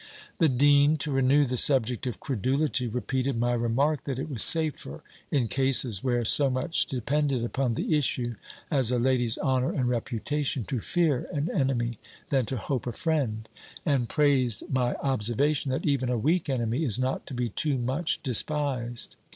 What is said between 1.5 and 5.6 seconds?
subject of credulity, repeated my remark, that it was safer, in